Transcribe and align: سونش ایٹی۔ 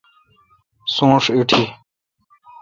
سونش 0.93 1.25
ایٹی۔ 1.35 1.63